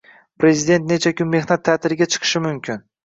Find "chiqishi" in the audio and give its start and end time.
2.15-2.43